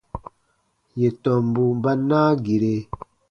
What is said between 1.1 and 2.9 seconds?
tɔmbu ba naa gire.